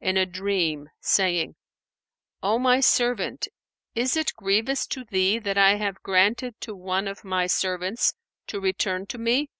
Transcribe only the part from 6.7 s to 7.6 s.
one of My